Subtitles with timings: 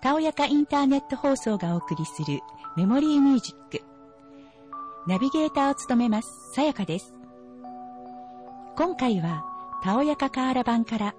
[0.00, 2.40] たおやかインターネット放送がお送りする
[2.76, 3.84] メモリーミュージック。
[5.06, 7.14] ナビゲーターを務めます、さやかです。
[8.76, 9.44] 今回は、
[9.84, 11.14] たおやかカーラ版から、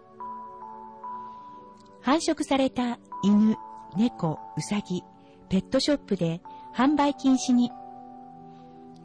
[2.02, 3.55] 繁殖された犬、
[3.95, 5.04] 猫、うさぎ、
[5.48, 6.41] ペットショップで
[6.75, 7.71] 販売禁止に、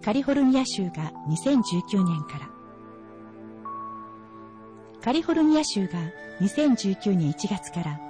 [0.04, 2.55] カリフォルニア州が2019年から、
[5.06, 6.00] カリフォルニア州が
[6.40, 8.00] 2019年1月から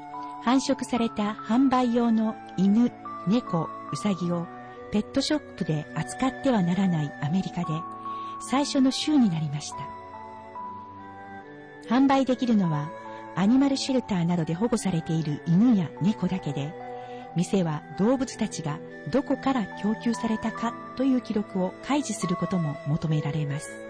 [0.42, 2.90] 繁殖された販売用の犬、
[3.28, 4.46] 猫、うさぎを
[4.92, 7.66] ペットショップで扱ってはならないアメリカで
[8.40, 9.76] 最初の州になりました。
[11.94, 12.88] 販売できるのは
[13.34, 16.72] アニマルシェルターなどで保護されている犬や猫だけで、
[17.36, 18.78] 店は動物たちが
[19.12, 23.85] どこから供給されたかという記録を開示することも求められます。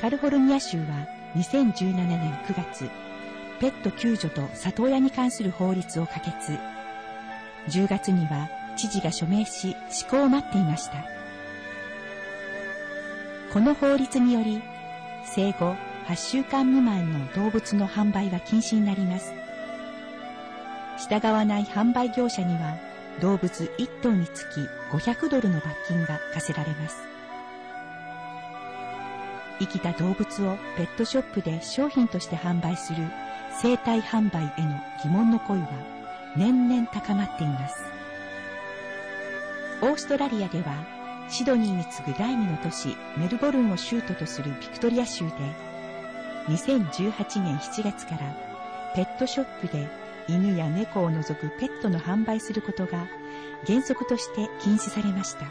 [0.00, 0.84] カリフォルニア州は
[1.34, 2.88] 2017年9月、
[3.58, 6.52] ペット救助と里親に関する法律を可決。
[7.68, 11.04] 10月には知事が署名し施行を待っていました。
[13.52, 14.62] この法律により、
[15.24, 15.74] 生後
[16.06, 19.32] 8週間未満の動物の販売は禁止になります。
[21.08, 22.76] 従わない販売業者には
[23.20, 24.60] 動物1頭につき
[24.96, 27.17] 500ドルの罰金が課せられます。
[29.58, 33.02] 生きた動物をペットショップで商品として販売する
[33.60, 35.68] 生体販売への疑問の声は
[36.36, 37.82] 年々高まっています。
[39.80, 40.74] オーストラリアでは
[41.28, 45.32] シドニーに次ぐ第二の都市メルボルンを州都とするビクトリア州で
[46.48, 48.34] 2018年7月から
[48.94, 49.86] ペットショップで
[50.28, 53.06] 犬や猫を除くペットの販売することが
[53.66, 55.46] 原則として禁止されました。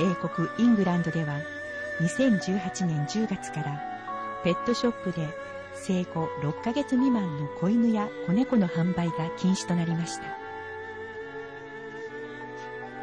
[0.00, 1.34] 英国イングランドでは
[2.00, 3.80] 2018年10月から
[4.42, 5.28] ペットショップで
[5.74, 10.24] 生後6ヶ月未満の子犬や子猫の販売が禁止となりました。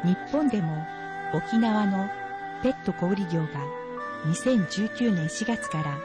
[0.04, 0.86] 日本でも
[1.34, 2.08] 沖縄の
[2.62, 3.48] ペット小売業が
[4.26, 5.98] 2019年4月から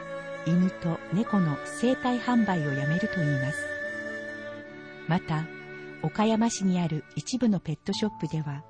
[0.46, 3.66] 犬と猫の生体販売をやめるといいます。
[5.08, 5.44] また、
[6.02, 8.62] 岡山市にある一部のペットショップでは、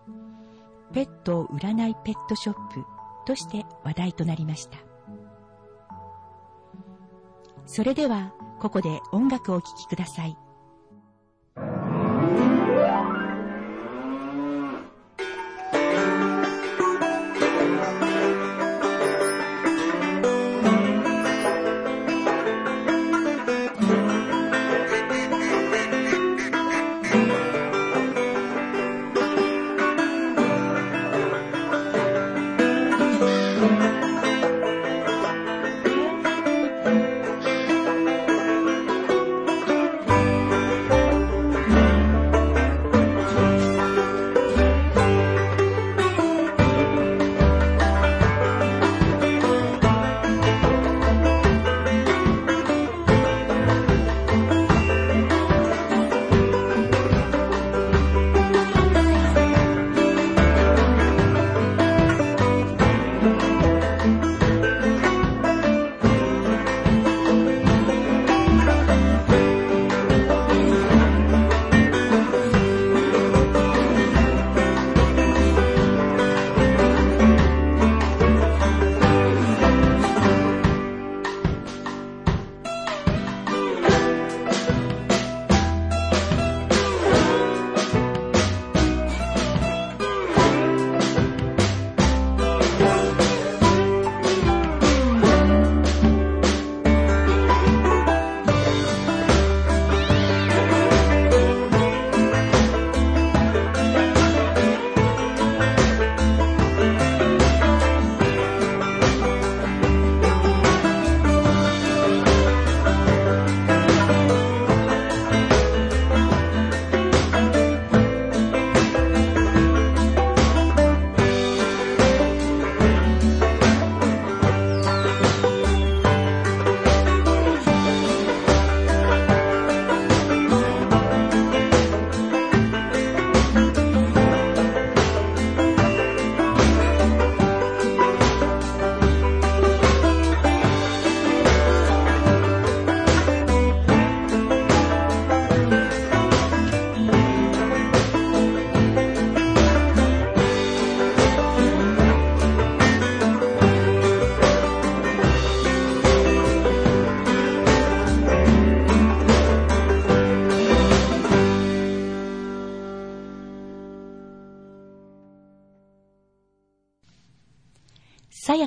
[0.93, 2.85] ペットを売らないペットショップ
[3.25, 4.79] として話題となりました。
[7.67, 10.37] それでは、ここで音楽をお聴きください。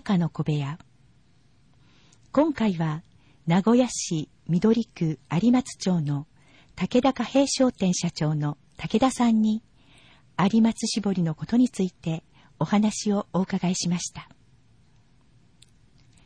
[0.08, 0.80] さやかの小部屋。
[2.32, 3.04] 今回は、
[3.46, 6.28] 名古屋市緑区有松町の
[6.78, 9.62] 武田貨幣商店社長の武田さんに、
[10.40, 12.24] 有松絞りのことについて
[12.58, 14.30] お話をお伺いしました。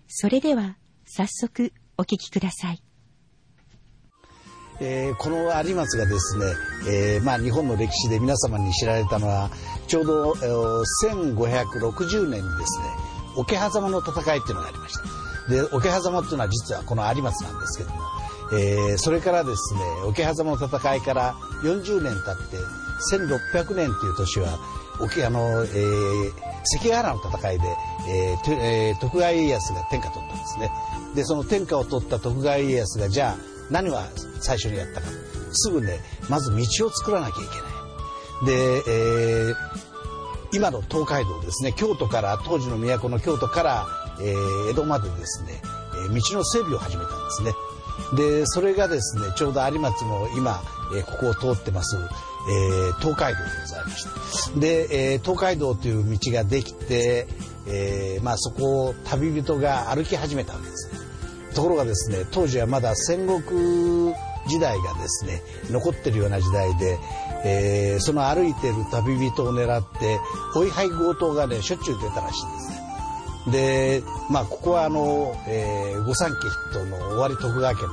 [0.08, 2.84] それでは、早速お聞きください。
[4.80, 6.46] えー、この有松がですね、
[6.88, 9.50] えー、まあ、日本の歴史で皆様に知られたのは
[9.88, 10.84] ちょうど、えー、
[11.36, 15.22] 1560年にですね桶狭間の戦いっていうのがありました。
[15.50, 18.02] で桶狭間っていうのは実はこの有松なんですけども、
[18.54, 21.34] えー、それからですね桶狭間の戦いから
[21.64, 22.58] 40年経って
[23.16, 24.60] 1600年っていう年は
[25.00, 26.32] 桶あの、えー、
[26.64, 27.66] 関ヶ原の戦いで、
[28.08, 30.72] えーえー、徳川家康が天下取ったんですね。
[31.16, 33.38] でその天下を取った徳川家康がじゃあ
[33.72, 34.08] 何は
[34.40, 35.08] 最初にやったか。
[35.54, 36.00] すぐね
[36.30, 37.72] まず道を作らなきゃいけない。
[38.46, 39.56] で、えー、
[40.54, 43.88] 今の東海道ですね京都から当時の都の京都から、
[44.20, 45.62] えー、江戸までですね、
[46.06, 47.52] え、道の整備を始めたんですね。
[48.16, 50.62] でそれがですねちょうど有松の今、
[50.96, 54.60] え、ここを通ってます、え、東海道でございまして。
[54.60, 57.28] で、え、東海道という道ができて、
[57.68, 60.90] えまあ、そこを旅人が歩き始めたわけです。
[61.54, 64.14] ところがですね当時はまだ戦国
[64.48, 66.98] 時代がですね残ってるような時代で、
[67.44, 70.20] えー、その歩いてる旅人を狙って
[70.56, 72.82] 追い配強盗がねしょっちゅう出たらしいんですね。
[73.52, 77.90] でまあここはあの、えー、御三家筆頭の尾張徳川家の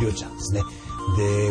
[0.00, 0.62] 領地なんですね。
[1.16, 1.50] で、え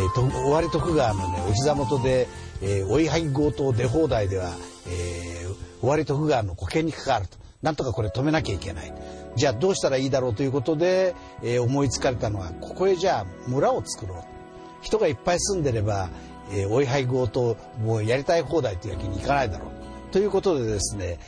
[0.00, 2.28] ー、尾張徳川のねお膝元で、
[2.62, 4.50] えー、追い配強盗出放題では、
[4.86, 7.36] えー、尾張徳川の保険に関わると。
[7.60, 8.94] なんとかこれ止めなきゃいけない。
[9.34, 14.37] じゃあどうしたらいいだろうということで、えー、思いつかれたのはここへじゃあ村を作ろう
[14.80, 16.10] 人がいっぱい住んでれば、
[16.50, 20.12] えー、追い配強盗もうやりたい放題というわけにいかないだろう。
[20.12, 21.18] ということでですね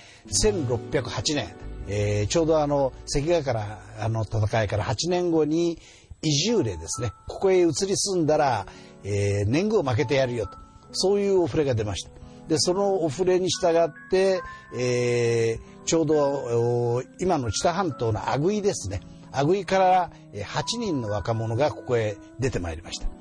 [0.44, 1.54] 1608年、
[1.88, 5.78] えー、ちょうどあの関ヶ原の戦いから8年後に
[6.22, 8.66] 移住令ですねここへ移り住んだら、
[9.04, 10.58] えー、年貢を負けてやるよと。
[10.92, 12.10] そういうお触れが出ました。
[12.48, 14.42] でそのお触れに従って、
[14.76, 19.00] えー、ちょうど今の知多半島の阿久井ですね。
[19.30, 23.19] 阿久井から8人の若者がここへ出てまいりました。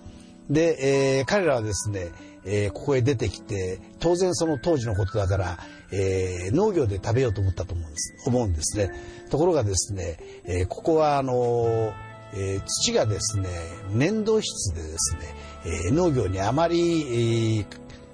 [0.49, 2.11] で、えー、彼らはですね、
[2.43, 5.59] えー、ここへ出てきて当然その当時のことだから、
[5.91, 8.91] えー、農業で食べようと思ったと思うんです思うんですね
[9.29, 11.93] ところがですね、えー、ここはあの
[12.33, 13.49] えー、土がですね
[13.91, 15.21] 粘土質でですね、
[15.65, 17.65] えー、農業にあまり、えー、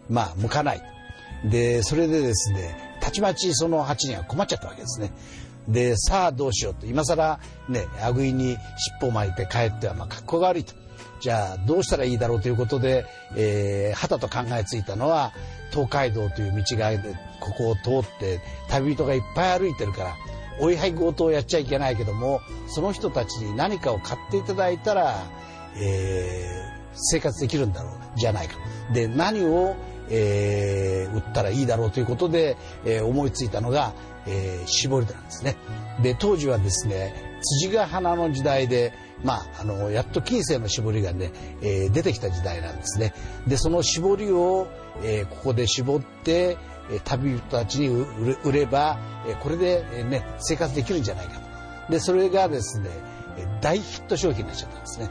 [0.09, 0.81] まあ向かない
[1.43, 5.11] でそれでですねたちまちその8人は困っちゃったわけですね。
[5.67, 7.39] でさあどうしようと今更
[7.69, 8.55] ねあぐいに
[8.99, 10.84] 尻尾を巻いて帰ってはまあ格好が悪いと。
[11.19, 15.31] じゃあどうしたらいいだろうということで、えー、はたと考えついたのは
[15.71, 16.91] 東海道という道が
[17.39, 20.15] ここを通って旅人がいっぱい歩いてるから
[20.59, 25.23] 追い配強盗をやっちゃいけないけどもその人たちに何かを買っていただいたら、
[25.77, 28.55] えー、生活できるんだろうじゃないか。
[28.93, 29.75] で何を
[30.09, 33.93] えー、売ったらいいだろうということで、えー、思いついたのが、
[34.27, 35.55] えー、絞りなんですね。
[36.01, 43.13] で当時はですね辻ヶ花の時代で、まあ、あのやっと近世の絞りがね、えー、出てきた時代なんですね。
[43.47, 44.67] でその絞りを、
[45.03, 46.57] えー、ここで絞って
[46.91, 47.87] え旅人たちに
[48.43, 51.39] 売れば、えこれで、ね、生活できるんじゃないか
[51.87, 51.91] と。
[51.91, 52.89] でそれがですね
[53.61, 55.09] 大ヒット商品になっちゃったんですね。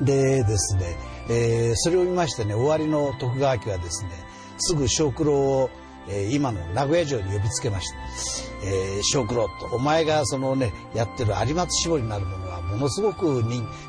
[0.00, 0.96] でですね
[1.28, 4.10] えー、それを見ましてね終わりの徳川家はですね
[4.58, 5.70] すぐ小九郎を、
[6.08, 7.96] えー、今の名古屋城に呼びつけました、
[8.66, 13.42] えー、小九郎とお前がそのねやってる有松絞りになるものはものすごく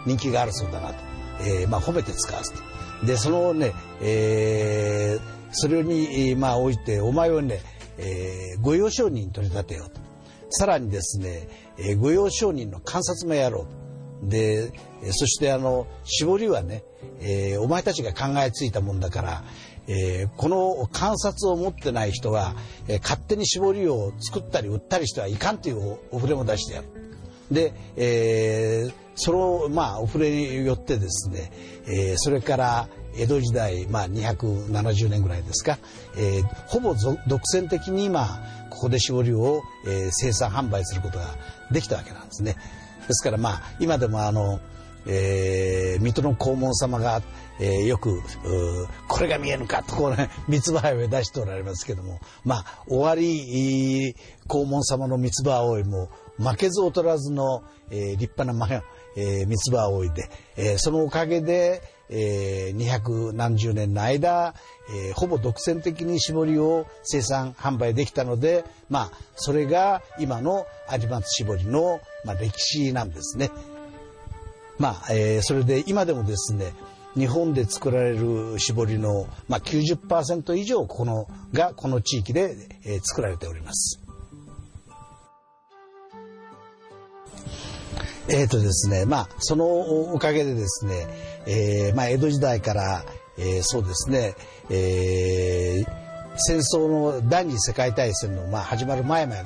[0.05, 0.95] 人気があるそうだなと、
[1.41, 3.05] えー、まあ褒めて使わすと。
[3.05, 7.61] でそのね、えー、それにまあ置いてお前をね、
[7.97, 9.99] えー、御用商人に取り立てようと。
[10.49, 13.81] さらにですね、えー、御用商人の観察もやろうと。
[14.27, 14.71] で
[15.13, 16.83] そしてあの絞りはね
[17.21, 19.43] えー、お前たちが考えついたもんだから、
[19.91, 22.55] えー、この観察を持ってない人は、
[22.87, 26.87] えー、勝手に絞りを作ったり売ったりしてはいかんというお触れも出してやる。
[27.51, 31.51] で、えー、その、まあ、お触れによってですね、
[31.85, 35.77] えー、それから江戸時代、まあ、270年ぐらいですか、
[36.17, 41.25] えー、ほぼ独占的に今ここで絞りを、えー、生産販売することが
[41.71, 42.55] できたわけなんですね。
[43.07, 44.61] ですからまあ今でもあの
[45.05, 47.21] えー、水戸の黄門様が、
[47.61, 48.21] えー、よく
[49.07, 54.15] これが見えぬかとこうね三つ葉を出しておられますけどもまあ終わり
[54.49, 58.83] 黄門様の三つ葉葵も負けず劣らずの、えー、立派な、
[59.15, 64.55] えー、三つ葉葵で、えー、そのおかげで、えー、200何十年の間、
[64.89, 73.51] えー、ほぼ独占的に絞りを生産販売できたので、まあ、それが今の有松絞りの、まあ、歴史なんですね。
[74.79, 76.73] まあ、えー、それで今でもですね、
[77.15, 84.01] 日本で作られる絞りの、まあ90%、以上このがこの地域で、えー、作られております。
[88.29, 89.65] えっ、ー、とですね、まあその
[90.13, 91.07] おかげでですね、
[91.47, 93.03] えー、まあ江戸時代から、
[93.37, 94.35] えー、そうですね、
[94.69, 96.01] えー、
[96.37, 99.45] 戦争の第二次世界大戦の、まあ、始まる前までで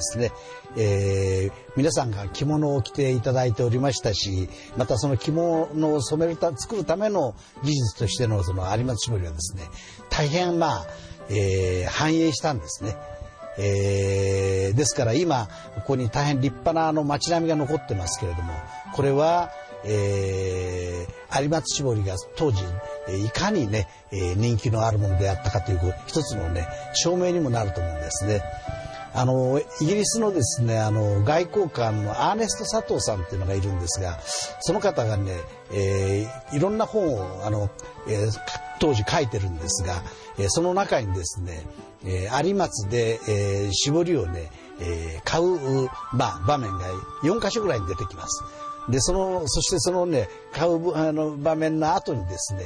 [0.00, 0.32] すね、
[0.80, 9.64] えー、皆さんが着物を着ていただいておりましたしまたその着物を染めるた作るための技術としてのその有松絞りはですね
[10.08, 10.86] 大変まあ、
[11.30, 12.96] えー、繁栄したんですね。
[13.60, 18.52] えー、ですから今ここに大変立派なあの街並みが残ってますけれども
[18.94, 19.50] これは、
[19.84, 22.62] えー、有松絞りが当時
[23.24, 28.42] いかにね、人気のあるものであったかという一つのね証明にもなると思うんですね。
[29.14, 34.18] あのイギリスのですねあの外交官のアーネスト佐藤さんというのがいるんですが
[34.60, 35.32] その方がね、
[35.72, 37.70] えー、いろんな本をあの、
[38.08, 38.30] えー、
[38.80, 40.02] 当時書いてるんですが、
[40.38, 41.66] えー、その中にですね、
[42.04, 44.50] えー、有松で、えー、絞りをね、
[44.80, 46.86] えー、買う、まあ、場面が
[47.22, 48.44] 4箇所ぐらいに出てきます。
[48.88, 52.64] で、その、そしてそのね、買うあの場面の後にですね、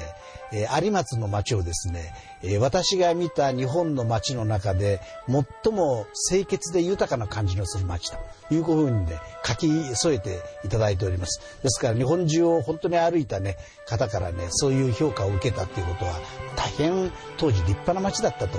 [0.52, 8.18] えー、有松の町をですね、えー、私が見た日本の町の中で最も清潔で豊かな感じのする町と
[8.54, 11.40] いうふうにね、書き添えていただいております。
[11.62, 16.12] ですから日本中を本当に歩いたね、方からね、そういう評価を受けたっていうことは、
[16.56, 18.58] 大変当時立派な町だったと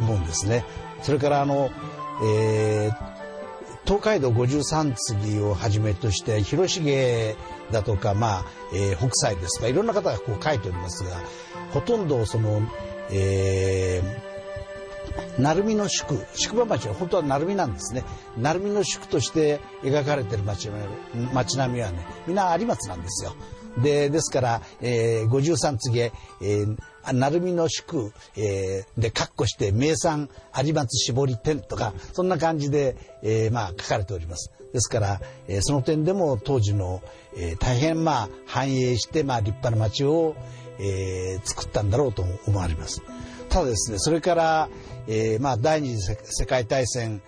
[0.00, 0.64] 思うんですね。
[1.02, 1.70] それからあの、
[2.24, 3.15] えー
[3.86, 7.36] 東海道53次をはじめとして広重
[7.70, 11.20] だとか、まあえー、北斎ですとかいろんな方がこう書いておりますが
[11.70, 12.62] ほとんどその、
[13.12, 18.02] えー、鳴海の宿宿場町は本当は鳴海なんですね
[18.36, 20.68] 鳴海の宿として描かれてる町
[21.32, 23.34] 町並みはねみんな有松なんですよ。
[23.78, 26.76] でですから、えー、53次へ、えー
[27.12, 30.28] 鳴海の宿、えー、で、括弧して名産
[30.64, 34.50] 有松絞り店とか、そんな感じで、えー、まあ書かれております。
[34.72, 37.02] ですから、えー、その点でも当時の、
[37.36, 40.34] えー、大変まあ繁栄して、まあ立派な町を、
[40.78, 43.02] えー、作ったんだろうと思われます。
[43.48, 44.68] ただですね、それから、
[45.06, 47.22] えー、まあ第二次世界大戦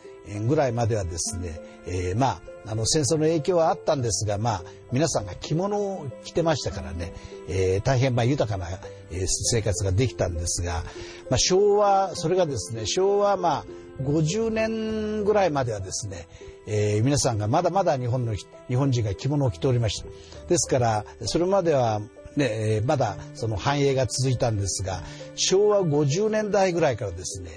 [0.47, 7.15] ぐらいまではですね、えー、まああの戦争の影響はあったんですが、まあ、皆さんが着物を着てましたからね、
[7.49, 8.67] えー、大変まあ豊かな、
[9.11, 10.83] 生活ができたんですが、
[11.31, 13.65] まあ、昭和それがですね昭和まあ
[14.03, 16.29] 50年ぐらいまではですね、
[16.67, 20.09] えー、皆さんがまだまだ日本の日本人が着物を着ておりました。
[20.49, 22.01] ですからそれまでは
[22.37, 25.03] ね、まだその繁栄が続いたんですが
[25.35, 27.51] 昭和50年代ぐらいからですね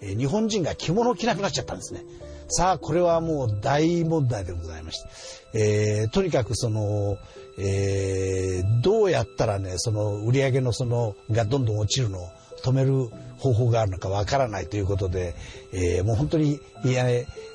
[0.00, 2.04] 日本人が着物を着なくなっちゃったんですね。
[2.48, 5.08] さあ、これはもう大問題でございまして、
[5.54, 7.16] えー、とにかくその、
[7.58, 12.28] えー、どうやったらね、その売り上げのその、がどんどん落ちるのを
[12.62, 13.08] 止める
[13.38, 15.34] 方法があるのかわからないということで、
[15.72, 17.06] えー、もう本当に、いや、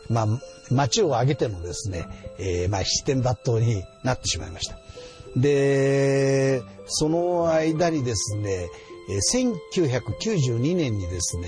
[0.10, 0.28] まあ、
[0.72, 2.06] 町を挙げてのですね、
[2.38, 4.78] えー、まあ、七点抜刀になってしまいました。
[5.36, 8.70] で、その間にですね、
[9.34, 11.48] 1992年にですね、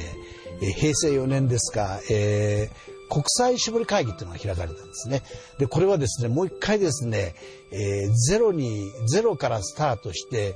[0.61, 5.23] 平成4年ですか、えー、国際絞り会議っていうのが開かれたんですね。
[5.57, 7.35] で、これはですね、もう一回ですね、
[7.71, 10.55] えー、ゼロに、ゼロからスタートして、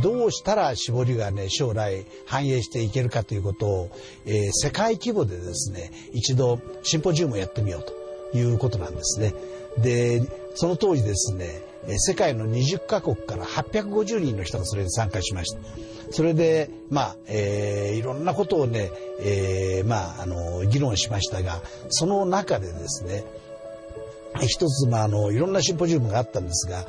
[0.00, 3.90] どうしたら絞りがね、将来反映していけるかということを、
[4.24, 7.82] えー、世界規模でですね、一度シンポジウムをやってみよう
[8.32, 9.34] ということなんですね。
[9.78, 10.22] で、
[10.54, 11.62] その当時ですね、
[11.98, 15.60] 世界の20カ国から850人の人がそれに参加しました。
[16.10, 23.24] それで、まあ、えー、いろんなことをね、えー、まあ、あの、議論しましたが、その中でですね、
[24.40, 26.86] 一つ、まあ、あの、いろんなシンポジウムがあったんですが、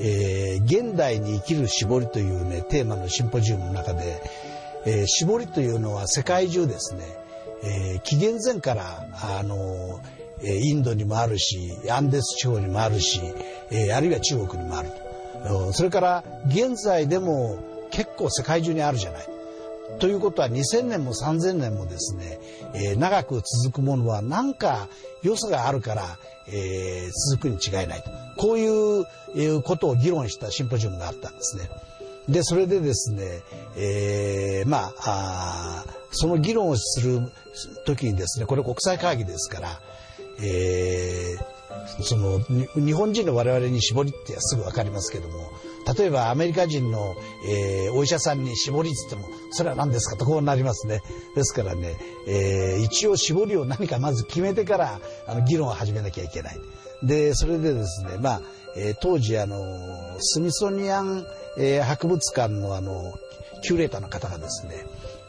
[0.00, 4.22] えー、現代に生きる絞りというね、テーマのシンポジウムの中で、
[4.84, 7.02] えー、絞りというのは世界中ですね、
[7.62, 9.06] えー、紀元前から、
[9.38, 10.00] あの、
[10.42, 13.20] インドにもあるし、アンデス地方にもあるし、
[13.94, 14.90] あるいは中国にもある。
[15.72, 17.58] それから現在でも
[17.96, 19.26] 結構世界中にあるじゃない。
[19.98, 22.38] ということは2000年も3000年もですね、
[22.74, 24.88] えー、長く続くものは何か
[25.22, 28.10] 良さがあるから、えー、続くに違いないと。
[28.36, 31.70] こういう、えー、ことを議論したシンポジウムがあったんですね。
[32.28, 33.40] で、それでですね、
[33.76, 37.32] えー、まあその議論をする
[37.86, 39.80] 時にですね、これ国際会議ですから、
[40.42, 41.55] えー、
[42.00, 45.50] その日本人の我々に絞りってすぐ分かりますけども
[45.96, 47.14] 例えばアメリカ人の、
[47.48, 51.00] えー、お医者さんに絞りっつってもそれは何ですかとこうなりますね。
[51.36, 56.58] ですからね、えー、一応絞りを何かまず決めてからあの議論を始めなきゃいけない。
[57.04, 58.42] でそれでですねまあ、
[58.76, 59.56] えー、当時あの
[60.18, 61.24] スミソニアン、
[61.56, 63.14] え、博物館のあの
[63.62, 64.86] キュレーターの方がですね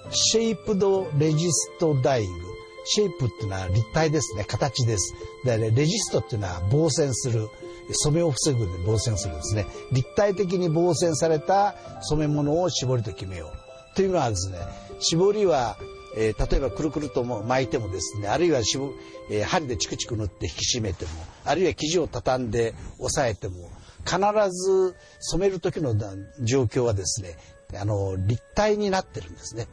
[0.10, 2.57] シェイプドレジストダイイング
[2.90, 4.44] シェイプっていうのは立体ですね。
[4.46, 5.14] 形です。
[5.46, 7.50] で、レジストっていうのは防染する。
[7.90, 9.66] 染めを防ぐで防染するですね。
[9.94, 13.68] 立体的に防染された染め物を絞りと決めよう。
[13.98, 14.60] というのはですね
[15.00, 15.76] 絞りは、
[16.16, 18.92] えー、例えばくるくると巻いてもですねあるいはしぼ、
[19.32, 21.12] えー、針でチクチク塗って引き締めても
[21.44, 23.72] あるいは生地を畳んで押さえても
[24.06, 24.20] 必
[24.52, 25.96] ず染める時の
[26.44, 27.38] 状況はですね
[27.76, 29.68] あの立体になってるんですね。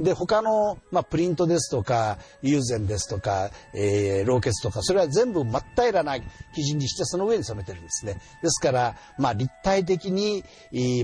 [0.00, 8.14] で、他の、まあ、プリントですとか、友禅ですとか、えー、ローケツとか、それは全部真っ平らな生地にして、その上に染めてるんですね。
[8.42, 10.42] ですから、まあ、立体的に、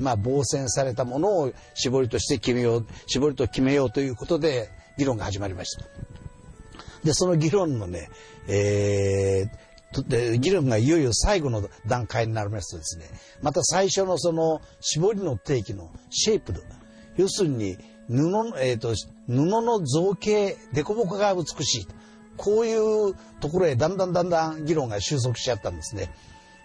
[0.00, 5.84] まあ、防染されたものを絞りとして決めよう、絞りと決めようということで、議論が始まりました。
[7.04, 8.08] で、その議論のね、
[8.48, 9.66] えー、
[10.08, 13.06] で議論がいよいよ最後の段階になりますとですね
[13.40, 16.52] また最初のその絞りの定義のシェイプ
[17.16, 18.94] 要するに布の、えーと、
[19.26, 21.88] 布の造形凸凹が美しい
[22.36, 26.10] こういうところへだんだんだんだん議論が収束しちゃったんですね。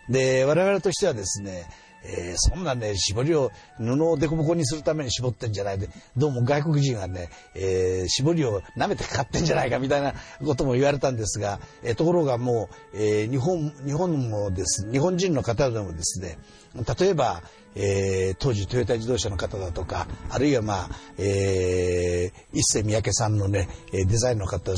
[0.10, 1.66] で我々としてはですね
[2.04, 16.40] えー、そんなね、絞りを、布を凸凹にするために絞ってんじゃないで、どうも外国人はね、えー、絞りを舐めて買ってんじゃないかみたいなことも言われたんですが、えー、ところがもう、え日本、日本もです、日本人の方でもですね、
[16.76, 17.42] 例えば、
[17.76, 24.74] えー、当時トヨタ自動車の方だとかあるいはまあ、えー、一世三宅さんのねデザインの方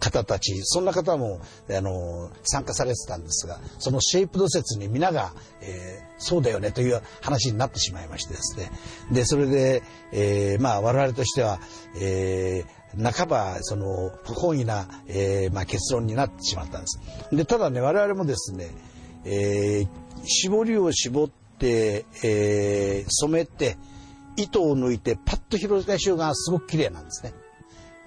[0.00, 1.40] 方たちそんな方も
[1.70, 8.70] あの参加されてたんですがそのシェイプド説に皆が、えー、そうだよねという話になってしまいましてですね
[9.12, 11.58] でそれで、えー、まあ我々としては、
[12.00, 17.00] えー、半ばその不本意な、えーまあ、結論になってしまったんです。
[17.30, 18.70] でただね我々もですね、
[19.26, 19.88] えー、
[20.24, 23.76] 絞りを絞って、えー、染めて
[24.36, 27.32] 糸を抜いてパッと広げた瞬間がすごく綺麗なんですね。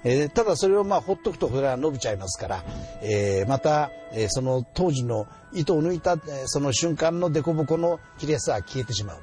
[0.05, 2.63] えー、ただそれをまあほっとくとこれは伸びちゃいますから、
[3.01, 9.19] えー、また、えー、その当時の糸を抜いた、その瞬間の凸凹の綺麗さは消えてしまう。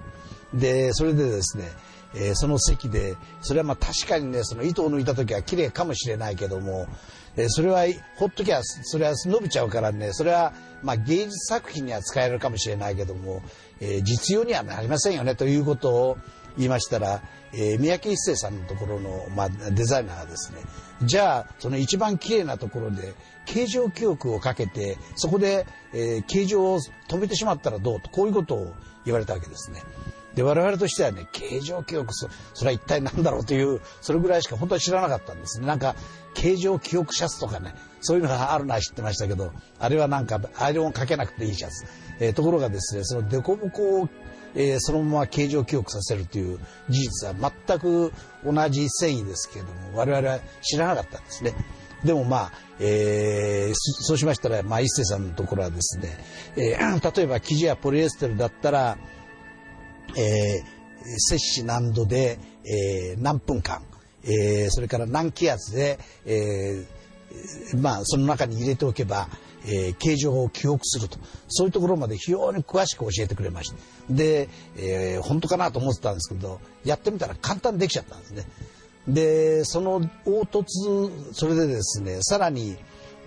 [0.59, 1.65] でそれでですね、
[2.15, 6.87] え、その席でそれはまあ確かにねその糸を抜いた時は綺麗かもしれないけども、
[7.37, 7.85] え、それは
[8.17, 13.43] ほっときゃそれは伸びちゃうからねそれはまあ芸術作品には使えるかもしれないけども、
[13.81, 16.19] えー、実用にはなりませんよねということを
[16.57, 20.61] 言いましたら、えー、三宅一生さんのところの、まあ、デザイナーがですね
[21.03, 28.73] じゃあその一番綺麗なところで形状記憶をかけてそこで、えー、形状を止めてしまったらどうとこういうことを
[29.05, 29.83] 言われたわけですね。
[30.37, 35.67] で我々としてはね形状記憶そそれは一体何だろうというそれぐらいしか本当に知らなかったんですね。
[35.67, 35.97] なんか
[36.35, 41.87] 形状記憶シャツとかねそういうのがあるのは知ってましたけどあれはなんかアイロンをかけなくていいシャツ、
[42.21, 44.09] えー、ところがですねその凸凹を
[44.59, 48.11] えー、そのまま形状記憶させるという事実は全く
[48.43, 51.53] 同じ繊維ですけれども我々は知らなかったんですね。
[52.05, 56.17] でもまあ、えー、そうしましたら、まあ、一世さんのところはですね、
[56.57, 58.97] えー、例えば生地やポリエステルだったら、
[60.17, 60.65] えー、
[61.19, 63.83] 摂氏何度で、えー、何分間、
[64.25, 69.29] えー、それから何気圧で、えー、まあその中に入れておけば、
[69.67, 71.19] えー、形状を記憶すると。
[71.49, 73.77] そういうところまで非常に詳しく教えてくれました。
[74.11, 78.47] で、えー、本当かなと思ってたんですけどやってみたら簡単にできちゃったんですね。
[79.09, 82.77] でその凹凸それでですねさらに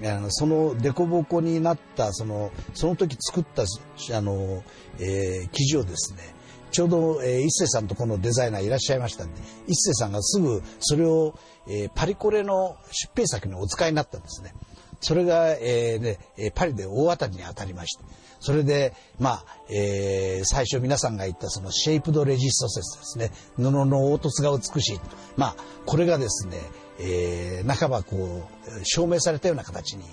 [0.04, 4.64] あのその凸凹になったそのその時作ったあの、
[5.00, 6.36] えー、生地をですね
[6.72, 11.34] ちょうど、えー、一世さんとこのデザイナーいらっしゃいましたんで一世さんがすぐそれを、
[11.68, 14.54] えー、パリコレの出品作にお使いになったんですね。
[15.02, 18.04] それが、えーね、パリで大当たりに当たりまして。
[18.42, 23.32] それで、まあ、えー、最初皆さんが言ったそのシェイプドレジスト説ですね。
[23.56, 25.00] 布の凹凸が美しい。
[25.38, 25.56] まあ、
[25.86, 26.58] これがですね、
[27.00, 30.04] えー、半ばこう、証明されたような形に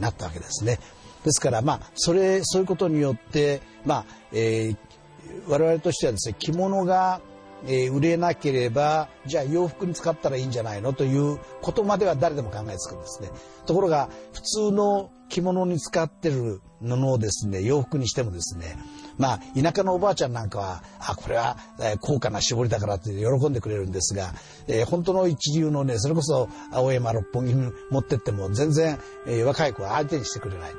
[0.00, 0.78] なったわけですね。
[1.24, 4.76] ですから、まあ、それ、そういうことによって、まあ、えー、
[5.48, 7.20] 我々としてはですね、着物が、
[7.66, 13.30] え、売れなければじゃあ洋服に使ったらいいんじゃないのということまでは誰でも考えつくんですね。
[13.66, 18.76] ところが普通の着物に使ってる布をですね洋服にしてもですね
[19.16, 24.34] まあ田舎のおばあちゃんなんかはあこれは、え、高価な絞りだからって喜んでくれるんですが、
[24.68, 30.72] えー、本当の一流のねそれこそ青山六本木に持ってっても全然、えー、若い子は相手にしてくれない。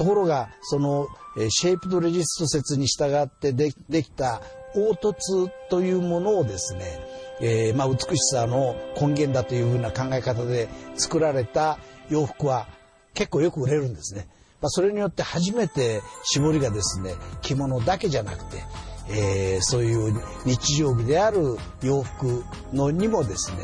[0.00, 1.08] ところがその
[1.50, 3.70] シェイプドレジスト説に従ってで
[4.02, 4.40] きた
[4.72, 6.98] 凹凸というものをですね、
[7.42, 12.66] えー、まあ美しさの根源だというふうな考え方で作られた洋服は
[13.12, 14.26] 結構よく売れるんですね。
[14.62, 18.64] まあ、それによって初めて絞りがですね着物だけじゃなくて、
[19.10, 20.14] えー、そういう
[20.46, 23.58] 日常着である洋服のにもですね、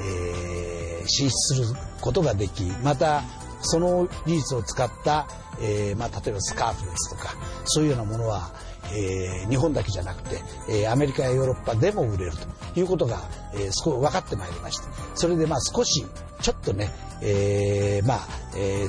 [0.00, 1.30] えー、進出
[1.66, 3.22] することができまた
[3.60, 5.26] その技術を使った、
[5.60, 7.34] えーまあ、例えばスカーフですとか
[7.64, 8.50] そういうようなものは、
[8.92, 12.32] えー、日本だけじゃなくて、えー、アメリカやヨーロッパでも売れる
[12.74, 13.20] ということが、
[13.54, 16.04] えー、少し分かってまいりましてそれでまあ少し
[16.40, 16.90] ちょっとね、
[17.22, 18.86] えー、まあ、え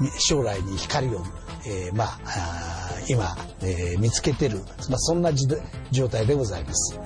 [0.00, 1.22] ー、将来に光を、
[1.66, 5.32] えー、まああ今、えー、見つけてる、まあ、そんな
[5.90, 7.00] 状態でございます。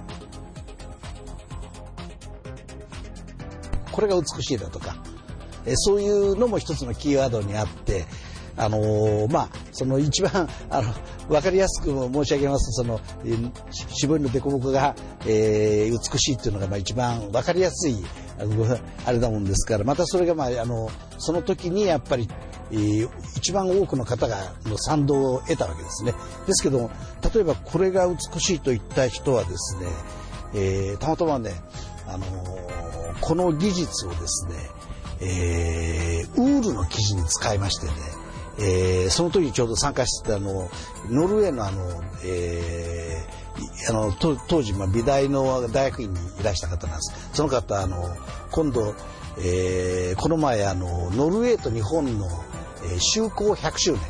[3.92, 4.96] これが美しいだとか、
[5.66, 8.06] えそういうのも一つのキーワードにあって、
[8.56, 10.94] あのー、まあ、その一番、あの、
[11.28, 13.00] わかりやすく申し上げますと、その、
[13.88, 14.94] 絞りの凸凹が、
[15.26, 17.96] えー、美しいっていうのが、まあ一番わかりやすい、
[19.06, 22.28] あれだもんですから、またそれが、まあ、あの、その時にやっぱり、
[22.72, 26.14] えー、一番多くの方がの賛同を得たわけですね。
[26.46, 26.90] ですけど
[27.34, 29.86] 例えばこれが美しいと言った人はですね、
[30.54, 31.52] えー、たまたまね、
[32.06, 34.54] あのー、この技術をですね、
[35.20, 37.92] えー、ウールの生地に使いましてね、
[38.58, 40.70] えー、その時ちょうど参加してたあの
[41.08, 47.30] ノルウェーのあの、えー、あの当時、まあ、美大の大学院にいらした方なんです。
[47.32, 47.96] その方あの
[48.50, 48.94] 今度、
[49.38, 52.26] えー、この前あのノルウェーと日本の、
[52.84, 54.00] えー、修好100周年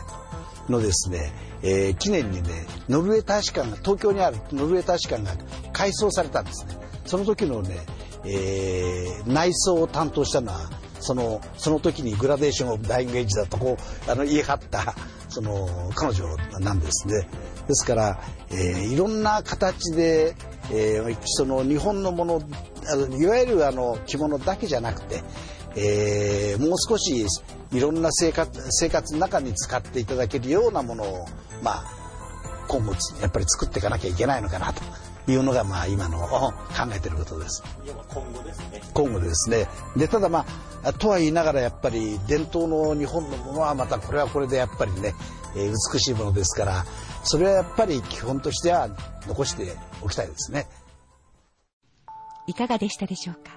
[0.69, 5.33] のですね、えー、記念にねノルウェー大使館が東京にあるノルウェー大使館が
[5.73, 6.77] 改装されたんですね。
[7.05, 7.81] その時のね、
[8.25, 10.71] えー、内装を担当したのは
[11.03, 14.95] そのその時にグラデーションを大イメージだとこうあの言い張った
[15.29, 16.25] その彼女
[16.61, 17.29] なんですね。
[17.67, 20.35] ですから、えー、いろんな形で、
[20.71, 22.43] えー、その日本のもの
[22.91, 25.23] あのいわゆるあの着物だけじゃなくて、
[25.77, 27.27] えー、もう少し
[27.73, 31.27] いろんな生活生活の中に使っていただけるようなものを、
[31.63, 31.85] まあ、
[32.69, 34.83] 今後やっぱり作っていかなきゃいけないのかなと
[35.29, 36.53] いうのがまあ今の考
[36.95, 37.63] えてることです。
[38.09, 38.83] 今後ですね。
[38.93, 39.69] 今後ですね。
[39.97, 40.45] でただま
[40.83, 45.15] あとは言いながらやっぱり伝統の日本のものはまたこれはこれでやっぱりね、
[45.55, 46.85] えー、美しいものですから
[47.23, 48.89] それはやっぱり基本としては
[49.27, 50.67] 残しておきたいですね。
[52.49, 53.53] いかがでしたでしょうか？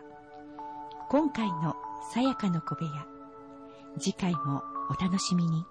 [1.10, 1.76] 今回の
[2.14, 2.92] さやかの小部屋
[4.00, 5.66] 次回もお楽しみに。